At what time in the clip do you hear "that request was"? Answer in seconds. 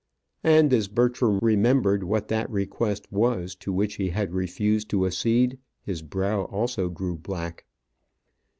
2.29-3.53